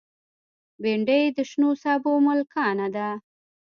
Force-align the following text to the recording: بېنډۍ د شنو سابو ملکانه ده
بېنډۍ 0.81 1.23
د 1.37 1.39
شنو 1.49 1.69
سابو 1.83 2.13
ملکانه 2.27 2.87
ده 2.95 3.09